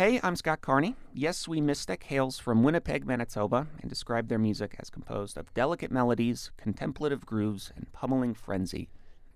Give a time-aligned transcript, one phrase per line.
[0.00, 0.96] Hey, I'm Scott Carney.
[1.12, 5.92] Yes, We Mystic hails from Winnipeg, Manitoba, and describe their music as composed of delicate
[5.92, 8.88] melodies, contemplative grooves, and pummeling frenzy.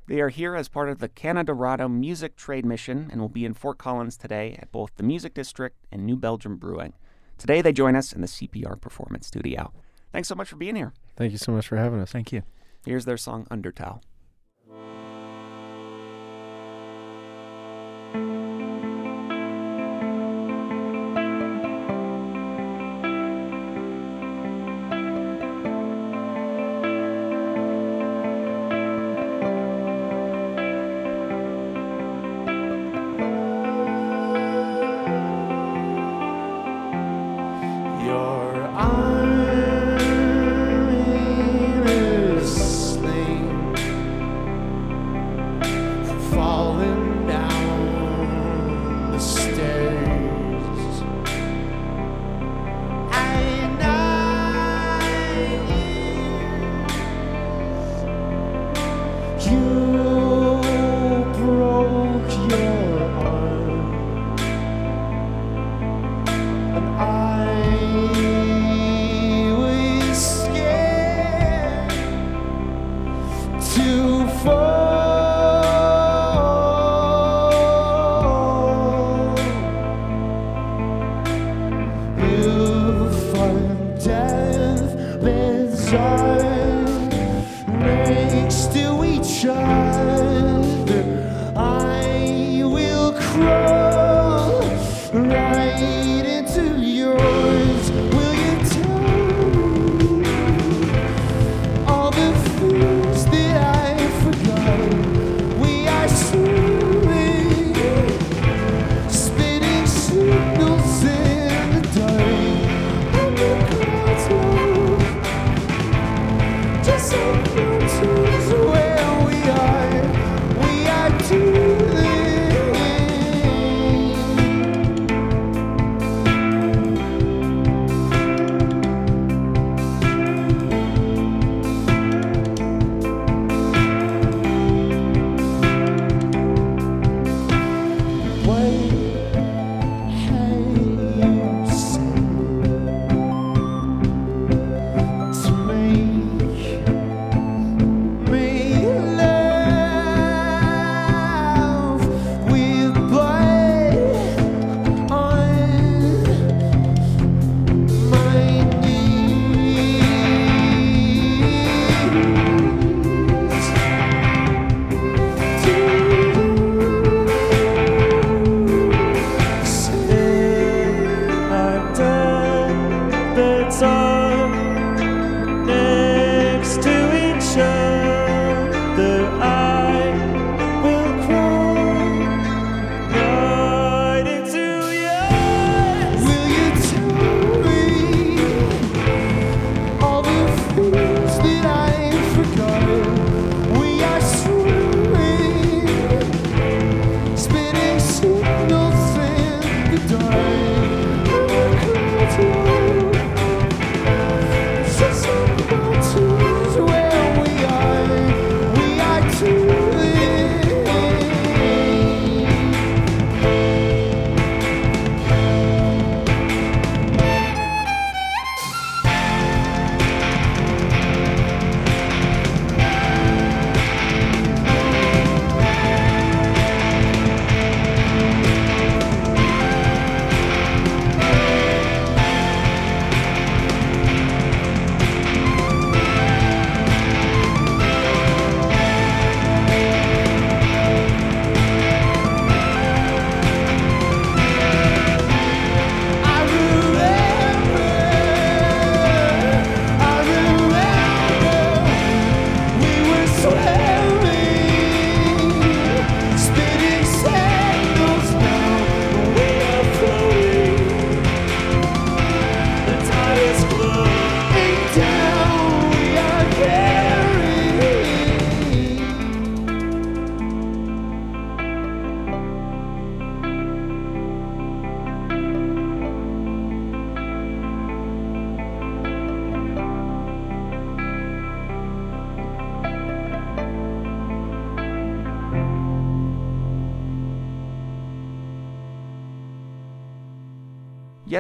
[0.07, 3.45] They are here as part of the Canada Dorado Music Trade Mission and will be
[3.45, 6.95] in Fort Collins today at both the Music District and New Belgium Brewing.
[7.37, 9.71] Today they join us in the CPR Performance Studio.
[10.13, 10.95] Thanks so much for being here.
[11.15, 12.11] Thank you so much for having us.
[12.11, 12.43] Thank you.
[12.87, 14.01] Here's their song Undertow.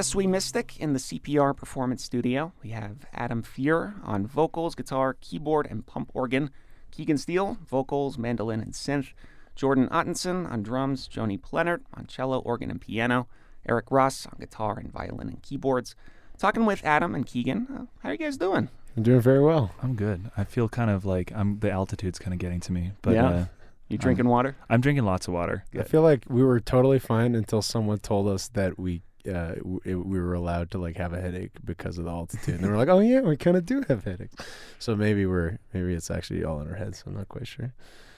[0.04, 2.52] Yes, We Mystic in the CPR Performance Studio.
[2.62, 6.50] We have Adam Fuhr on vocals, guitar, keyboard, and pump organ.
[6.90, 9.14] Keegan Steele, vocals, mandolin, and synth.
[9.56, 11.08] Jordan Ottenson on drums.
[11.08, 13.28] Joni Plenert on cello, organ, and piano.
[13.66, 15.96] Eric Ross on guitar and violin and keyboards.
[16.36, 17.66] Talking with Adam and Keegan.
[17.74, 18.68] Uh, how are you guys doing?
[18.98, 19.70] I'm doing very well.
[19.82, 20.30] I'm good.
[20.36, 23.26] I feel kind of like I'm the altitude's kind of getting to me, but Yeah.
[23.26, 23.44] uh,
[23.88, 24.54] You drinking water?
[24.68, 25.64] I'm drinking lots of water.
[25.74, 29.54] I feel like we were totally fine until someone told us that we uh,
[29.84, 32.60] it- we were allowed to like have a headache because of the altitude.
[32.60, 34.34] and we're like, "Oh yeah, we kind of do have headaches."
[34.78, 37.02] So maybe we're maybe it's actually all in our heads.
[37.06, 37.72] I'm not quite sure.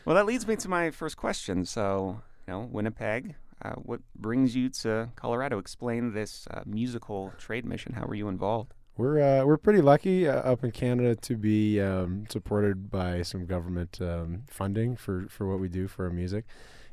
[0.04, 1.64] Well, that leads me to my first question.
[1.64, 5.58] So, you know, Winnipeg, uh, what brings you to Colorado?
[5.58, 7.94] Explain this uh, musical trade mission.
[7.94, 8.72] How were you involved?
[8.96, 13.44] We're uh, we're pretty lucky uh, up in Canada to be um, supported by some
[13.44, 16.46] government um, funding for, for what we do for our music.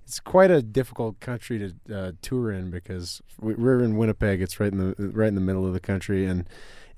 [0.05, 4.41] It's quite a difficult country to uh, tour in because we- we're in Winnipeg.
[4.41, 6.45] It's right in the right in the middle of the country, and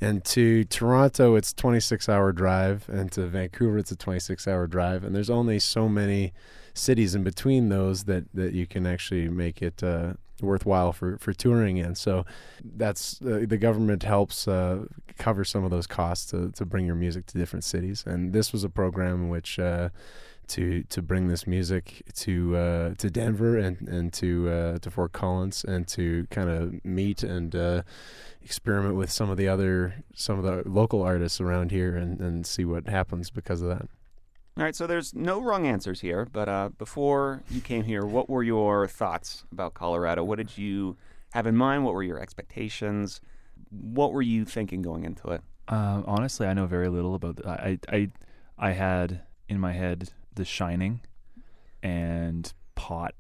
[0.02, 5.04] and to Toronto it's 26 hour drive, and to Vancouver it's a 26 hour drive,
[5.04, 6.34] and there's only so many
[6.74, 11.34] cities in between those that that you can actually make it uh, worthwhile for for
[11.34, 11.96] touring in.
[11.96, 12.26] So
[12.64, 14.86] that's uh, the government helps uh,
[15.18, 18.04] cover some of those costs to, to bring your music to different cities.
[18.06, 19.90] And this was a program which uh,
[20.50, 25.12] to to bring this music to uh, to Denver and and to uh, to Fort
[25.12, 27.84] Collins and to kind of meet and uh,
[28.42, 32.46] experiment with some of the other some of the local artists around here and, and
[32.46, 33.88] see what happens because of that.
[34.58, 38.30] All right, so there's no wrong answers here, but uh, before you came here, what
[38.30, 40.24] were your thoughts about Colorado?
[40.24, 40.96] What did you
[41.34, 41.84] have in mind?
[41.84, 43.20] What were your expectations?
[43.70, 45.42] What were you thinking going into it?
[45.68, 47.36] Uh, honestly, I know very little about.
[47.38, 48.12] The, I I
[48.58, 51.02] I had in my head The Shining
[51.82, 53.16] and Pot,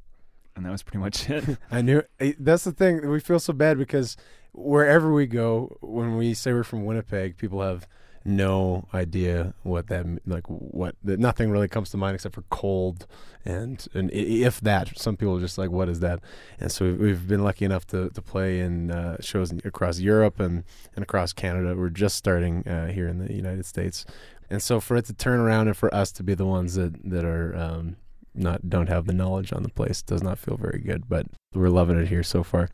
[0.55, 1.57] and that was pretty much it.
[1.71, 3.07] I knew eh, that's the thing.
[3.09, 4.17] We feel so bad because
[4.53, 7.87] wherever we go, when we say we're from Winnipeg, people have
[8.27, 13.05] no idea what that like what that nothing really comes to mind except for cold
[13.45, 16.19] and and if that some people are just like what is that
[16.59, 20.39] and so we've, we've been lucky enough to, to play in uh, shows across Europe
[20.39, 20.63] and
[20.95, 24.05] and across Canada we're just starting uh, here in the United States
[24.49, 26.93] and so for it to turn around and for us to be the ones that
[27.09, 27.95] that are um,
[28.33, 31.69] not don't have the knowledge on the place does not feel very good but we're
[31.69, 32.69] loving it here so far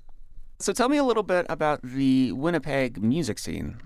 [0.60, 3.78] So tell me a little bit about the Winnipeg music scene.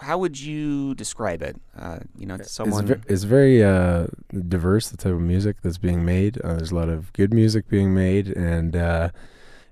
[0.00, 1.56] How would you describe it?
[1.78, 2.90] Uh, you know, to someone.
[2.90, 4.06] it's, ve- it's very uh,
[4.48, 7.68] diverse the type of music that's being made uh, there's a lot of good music
[7.68, 9.10] being made and uh,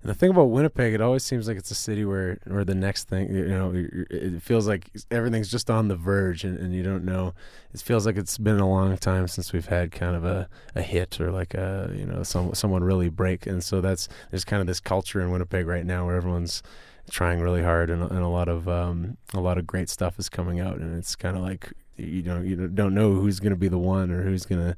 [0.03, 2.75] and the thing about Winnipeg, it always seems like it's a city where, where the
[2.75, 6.83] next thing, you know, it feels like everything's just on the verge, and, and you
[6.83, 7.35] don't know.
[7.73, 10.83] It feels like it's been a long time since we've had kind of a, a
[10.83, 14.61] hit or like a, you know, some someone really break, and so that's there's kind
[14.61, 16.65] of this culture in Winnipeg right now where everyone's
[17.09, 20.29] trying really hard, and, and a lot of um, a lot of great stuff is
[20.29, 21.73] coming out, and it's kind of like
[22.05, 24.77] you don't you don't know who's going to be the one or who's going to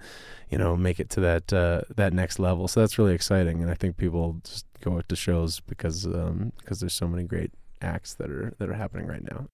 [0.51, 2.69] you know make it to that uh, that next level.
[2.69, 6.53] So that's really exciting, and I think people just go out to shows because um,
[6.59, 9.47] because there's so many great acts that are that are happening right now.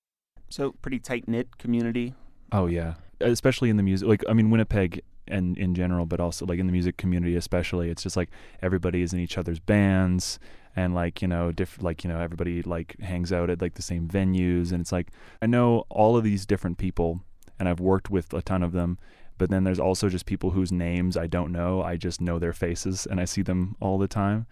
[0.48, 2.14] so pretty tight knit community.
[2.52, 4.08] Oh yeah, especially in the music.
[4.08, 7.88] Like I mean, Winnipeg and in general, but also like in the music community, especially.
[7.88, 8.30] It's just like
[8.62, 10.38] everybody is in each other's bands,
[10.76, 13.82] and like you know, diff- like you know, everybody like hangs out at like the
[13.82, 15.08] same venues, and it's like
[15.40, 17.22] I know all of these different people,
[17.60, 18.98] and I've worked with a ton of them.
[19.38, 21.82] But then there's also just people whose names I don't know.
[21.82, 24.46] I just know their faces, and I see them all the time.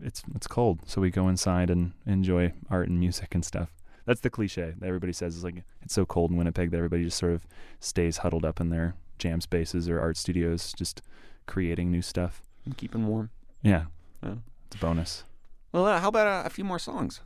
[0.00, 3.72] It's it's cold, so we go inside and enjoy art and music and stuff.
[4.04, 7.04] That's the cliche that everybody says is like it's so cold in Winnipeg that everybody
[7.04, 7.46] just sort of
[7.80, 11.02] stays huddled up in their jam spaces or art studios, just
[11.46, 12.42] creating new stuff.
[12.64, 13.30] and Keeping warm.
[13.62, 13.86] Yeah,
[14.22, 14.34] Yeah.
[14.66, 15.24] it's a bonus.
[15.72, 17.20] Well, uh, how about a, a few more songs?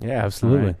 [0.00, 0.74] Yeah, absolutely.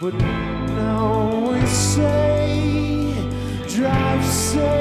[0.00, 3.12] But now we say,
[3.68, 4.80] drive safe.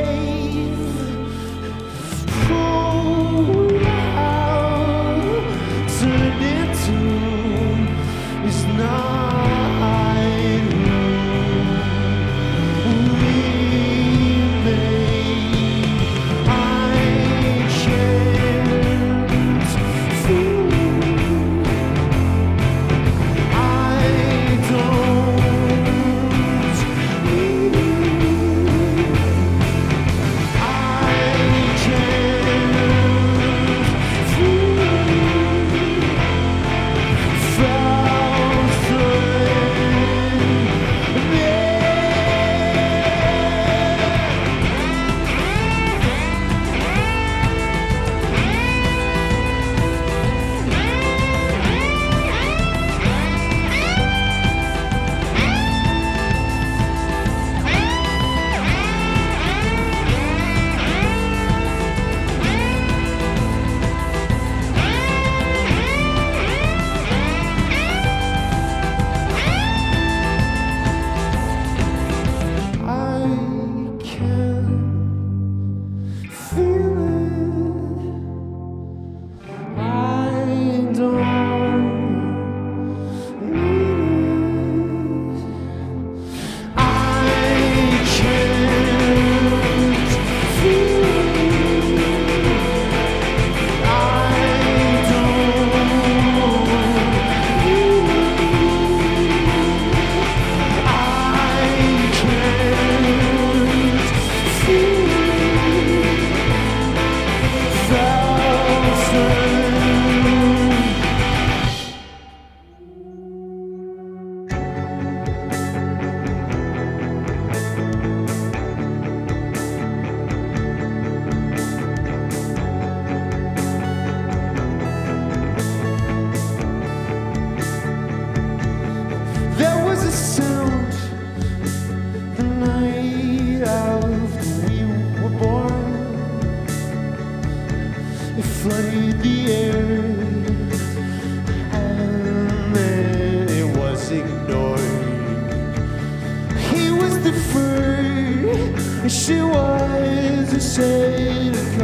[149.10, 151.79] She was a shade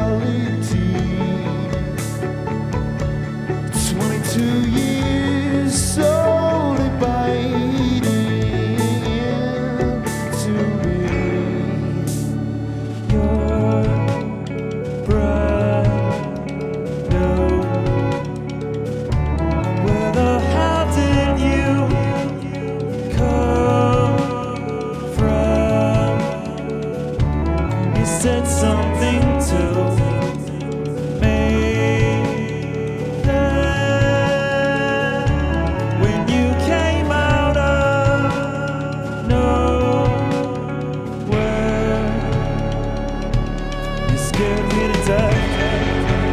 [44.35, 46.24] Scared me to death.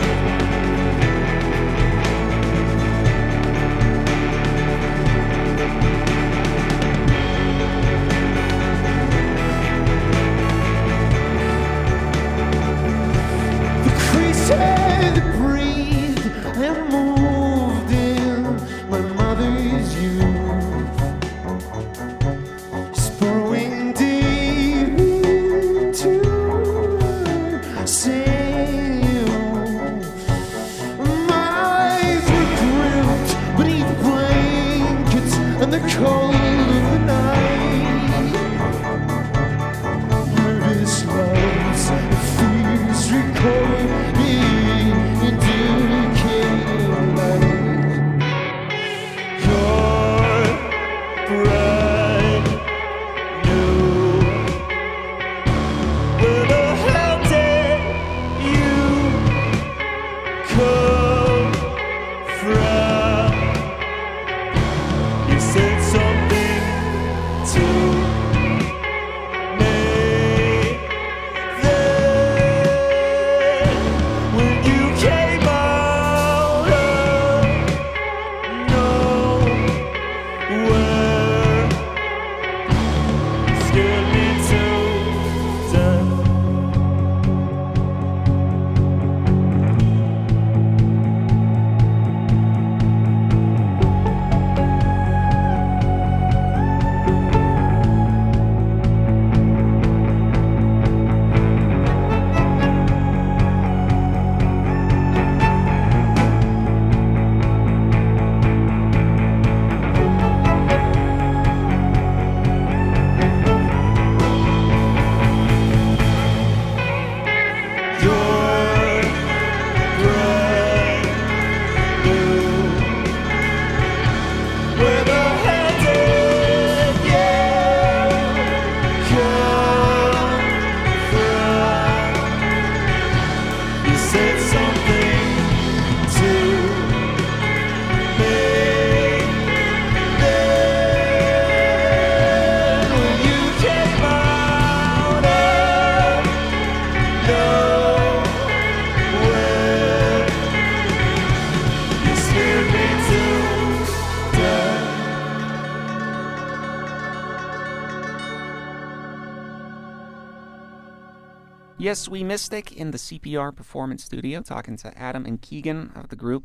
[161.83, 166.15] Yes, we Mystic in the CPR Performance Studio, talking to Adam and Keegan of the
[166.15, 166.45] group.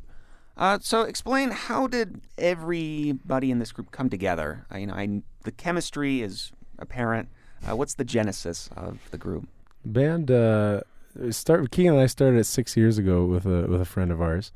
[0.57, 4.65] Uh, so, explain how did everybody in this group come together?
[4.73, 7.29] Uh, you know, I, the chemistry is apparent.
[7.63, 9.47] Uh, what's the genesis of the group?
[9.85, 10.81] Band uh,
[11.29, 11.69] start.
[11.69, 14.51] Keegan and I started it six years ago with a with a friend of ours.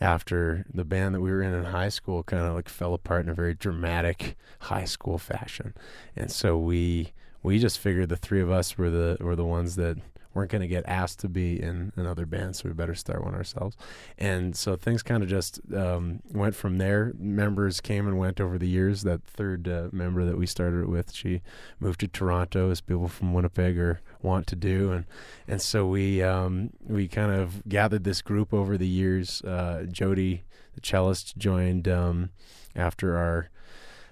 [0.00, 3.22] After the band that we were in in high school kind of like fell apart
[3.22, 5.74] in a very dramatic high school fashion,
[6.16, 7.12] and so we
[7.44, 9.98] we just figured the three of us were the were the ones that
[10.34, 13.34] weren't going to get asked to be in another band, so we better start one
[13.34, 13.76] ourselves.
[14.18, 17.12] And so things kind of just um, went from there.
[17.16, 19.02] Members came and went over the years.
[19.02, 21.40] That third uh, member that we started with, she
[21.78, 25.04] moved to Toronto, as people from Winnipeg are want to do, and
[25.46, 29.42] and so we um, we kind of gathered this group over the years.
[29.42, 30.44] Uh, Jody,
[30.74, 32.30] the cellist, joined um,
[32.74, 33.50] after our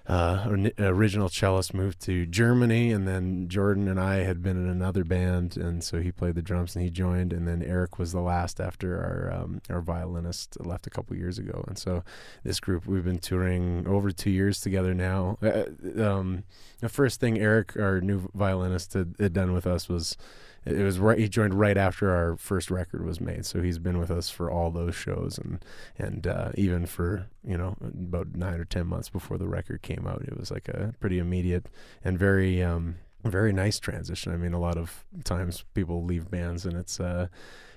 [0.05, 0.45] uh,
[0.79, 5.55] original cellist moved to Germany, and then Jordan and I had been in another band,
[5.55, 8.59] and so he played the drums and he joined, and then Eric was the last
[8.59, 12.03] after our um, our violinist left a couple years ago, and so
[12.43, 15.37] this group we've been touring over two years together now.
[15.41, 15.63] Uh,
[16.03, 16.43] um,
[16.81, 20.17] the first thing Eric, our new violinist, had, had done with us was
[20.65, 23.45] it was right he joined right after our first record was made.
[23.45, 25.63] So he's been with us for all those shows and
[25.97, 30.07] and uh, even for you know about nine or ten months before the record came
[30.07, 31.67] out it was like a pretty immediate
[32.03, 34.33] and very um very nice transition.
[34.33, 37.27] I mean a lot of times people leave bands and it's uh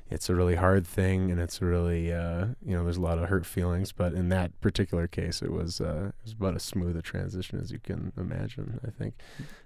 [0.08, 3.28] it's a really hard thing and it's really uh, you know there's a lot of
[3.28, 3.90] hurt feelings.
[3.90, 7.60] But in that particular case it was uh, it was about as smooth a transition
[7.60, 9.14] as you can imagine i think.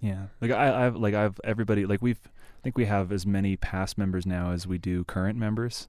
[0.00, 0.26] Yeah.
[0.40, 2.20] Like i i've like i've everybody like we've
[2.60, 5.88] i think we have as many past members now as we do current members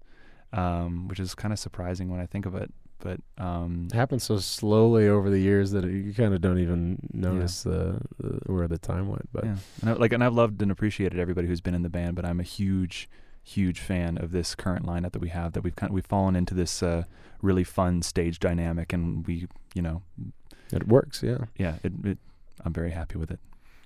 [0.53, 4.23] um, which is kind of surprising when i think of it but um, it happens
[4.23, 7.71] so slowly over the years that you kind of don't even notice yeah.
[7.71, 10.71] the, the, where the time went but yeah and I, like and i've loved and
[10.71, 13.09] appreciated everybody who's been in the band but i'm a huge
[13.43, 15.53] huge fan of this current lineup that we have.
[15.53, 17.03] That we've kind of, we've fallen into this uh,
[17.41, 20.01] really fun stage dynamic, and we you know
[20.71, 21.23] it works.
[21.23, 21.75] Yeah, yeah.
[21.83, 22.17] It, it
[22.63, 23.39] I'm very happy with it.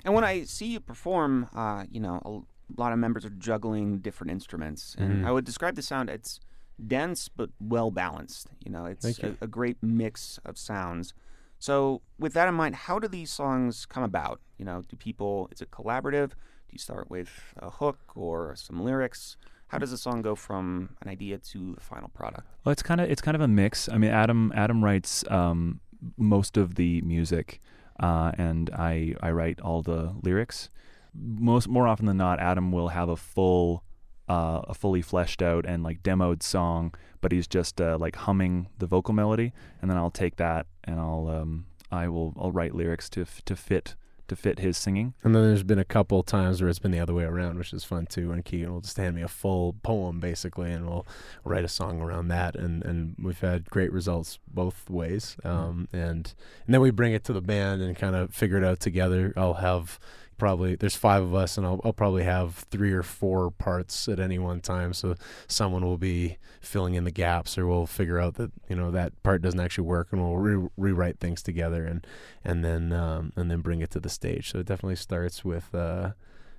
[0.04, 3.99] And when I see you perform, uh, you know, a lot of members are juggling
[3.99, 5.28] different instruments, and Mhm.
[5.28, 6.10] I would describe the sound.
[6.10, 6.39] It's
[6.86, 8.47] dense but well balanced.
[8.63, 9.38] You know, it's you.
[9.41, 11.13] a, a great mix of sounds.
[11.60, 14.41] So, with that in mind, how do these songs come about?
[14.58, 15.47] You know, do people?
[15.51, 16.30] Is it collaborative?
[16.32, 19.38] Do you start with a hook or some lyrics?
[19.67, 22.47] How does a song go from an idea to the final product?
[22.63, 23.88] Well, it's kind of it's kind of a mix.
[23.89, 25.80] I mean, Adam Adam writes um,
[26.17, 27.60] most of the music,
[27.99, 30.69] uh, and I I write all the lyrics.
[31.17, 33.84] Most more often than not, Adam will have a full
[34.28, 38.67] uh, a fully fleshed out and like demoed song, but he's just uh, like humming
[38.80, 42.75] the vocal melody, and then I'll take that and I'll um, I will I'll write
[42.75, 43.95] lyrics to to fit
[44.28, 45.13] to fit his singing.
[45.23, 47.73] And then there's been a couple times where it's been the other way around, which
[47.73, 48.32] is fun too.
[48.32, 51.06] And Keegan will just hand me a full poem basically, and we'll
[51.43, 52.56] write a song around that.
[52.56, 55.38] And, and we've had great results both ways.
[55.43, 56.34] Um, and
[56.65, 59.34] and then we bring it to the band and kind of figure it out together.
[59.38, 59.99] I'll have
[60.38, 64.19] probably there's five of us and I'll, I'll probably have three or four parts at
[64.19, 64.93] any one time.
[64.93, 65.15] So
[65.48, 69.21] someone will be filling in the gaps or we'll figure out that you know that
[69.24, 72.06] part doesn't actually work and we'll re- rewrite things together and
[72.43, 74.52] and then um, and then bring it to the stage.
[74.52, 76.12] So it definitely starts with uh,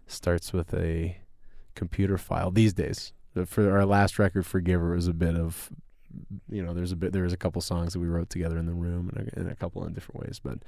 [0.07, 1.19] starts with a
[1.75, 3.12] computer file these days.
[3.47, 5.71] For our last record forgiver was a bit of
[6.49, 8.67] you know there's a bit there was a couple songs that we wrote together in
[8.67, 10.59] the room in a, in a couple in different ways but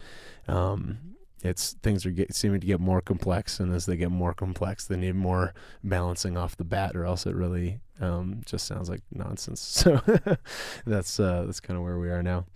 [0.53, 0.99] um
[1.43, 4.87] it's things are get, seeming to get more complex, and as they get more complex,
[4.87, 9.03] they need more balancing off the bat, or else it really um, just sounds like
[9.13, 9.59] nonsense.
[9.89, 10.01] So
[10.87, 12.47] that's uh, that's kind of where we are now.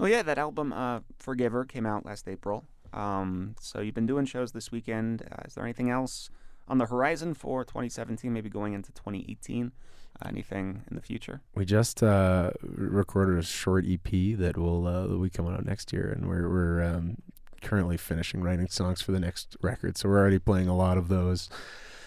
[0.00, 2.64] Oh yeah, that album uh, "Forgiver" came out last April.
[2.92, 5.22] Um, so you've been doing shows this weekend.
[5.30, 6.30] Uh, is there anything else
[6.68, 8.32] on the horizon for 2017?
[8.32, 9.72] Maybe going into 2018?
[10.20, 11.40] Uh, anything in the future?
[11.54, 15.92] We just uh, recorded a short EP that will uh, will be coming out next
[15.92, 17.18] year, and we're we're um,
[17.62, 19.96] currently finishing writing songs for the next record.
[19.96, 21.48] So we're already playing a lot of those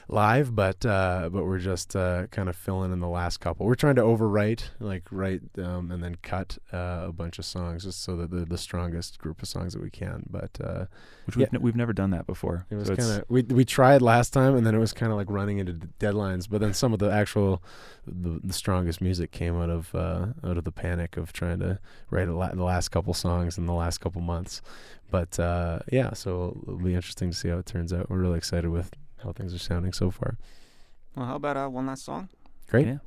[0.07, 3.65] live, but uh, but we're just uh, kind of filling in the last couple.
[3.65, 7.83] We're trying to overwrite, like write um, and then cut uh, a bunch of songs,
[7.83, 10.23] just so that they're the strongest group of songs that we can.
[10.29, 10.85] But uh,
[11.25, 12.65] Which we've, ne- we've never done that before.
[12.69, 15.11] it was So kind of we we tried last time, and then it was kind
[15.11, 16.47] of like running into d- deadlines.
[16.49, 17.63] But then some of the actual
[18.05, 21.79] the, the strongest music came out of uh, out of the panic of trying to
[22.09, 24.61] write a la- the last couple songs in the last couple months.
[25.09, 28.09] But uh, yeah, so it'll be interesting to see how it turns out.
[28.09, 28.91] We're really excited with
[29.23, 30.37] how things are sounding so far.
[31.15, 32.29] Well, how about uh, one last song?
[32.69, 32.87] Great.
[32.87, 32.97] Yeah.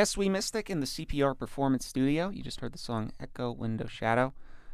[0.00, 2.30] Yes, We Mystic in the CPR Performance Studio.
[2.30, 4.32] You just heard the song Echo, Window, Shadow.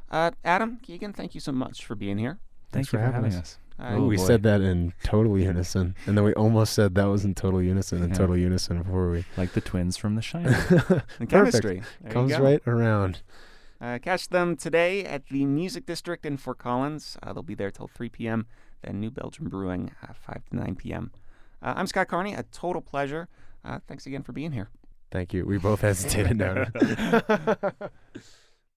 [0.09, 2.39] Uh, Adam, Keegan, thank you so much for being here.
[2.71, 3.41] Thank Thanks for for having having us.
[3.41, 3.59] us.
[3.77, 4.25] Uh, Oh, we boy.
[4.25, 8.05] said that in total unison, and then we almost said that was in total unison
[8.05, 8.15] in Yeah.
[8.15, 9.25] total unison before we.
[9.37, 10.53] Like the twins from The Shining.
[11.19, 11.81] the chemistry.
[12.03, 12.45] There you Comes go.
[12.45, 13.23] right around.
[13.81, 17.17] Uh, catch them today at the Music District in Fort Collins.
[17.21, 18.47] Uh, they'll be there till 3 p.m.
[18.83, 21.11] Then New Belgium Brewing, uh, 5 to 9 p.m.
[21.61, 22.33] Uh, I'm Scott Carney.
[22.33, 23.27] A total pleasure.
[23.65, 24.69] Uh, thanks again for being here.
[25.11, 25.45] Thank you.
[25.47, 26.67] We both hesitated now.